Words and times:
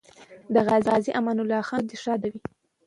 د 0.53 0.55
غازي 0.67 1.11
امان 1.19 1.37
الله 1.41 1.61
خان 1.69 1.83
روح 1.83 1.87
دې 1.89 1.97
ښاد 2.03 2.21
وي. 2.31 2.39